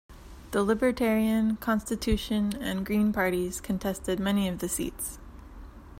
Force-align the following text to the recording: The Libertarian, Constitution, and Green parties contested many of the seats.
The 0.49 0.63
Libertarian, 0.63 1.57
Constitution, 1.57 2.55
and 2.59 2.83
Green 2.83 3.13
parties 3.13 3.61
contested 3.61 4.19
many 4.19 4.47
of 4.47 4.57
the 4.57 4.67
seats. 4.67 5.19